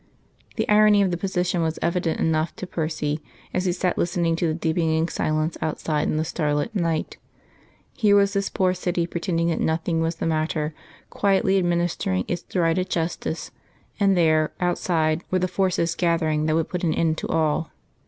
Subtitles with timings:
[0.55, 3.19] The irony of the position was evident enough to Percy
[3.53, 7.17] as he sat listening to the deepening silence outside in the starlit night.
[7.95, 10.73] Here was this poor city pretending that nothing was the matter,
[11.11, 13.51] quietly administering its derided justice;
[13.99, 17.69] and there, outside, were the forces gathering that would put an end to all.